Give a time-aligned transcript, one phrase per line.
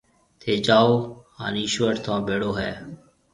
[0.39, 0.89] ٿَي جاو
[1.39, 2.71] هانَ ايشوَر ٿُون ڀيڙو هيَ۔